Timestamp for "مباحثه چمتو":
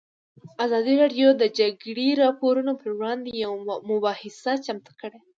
3.89-4.91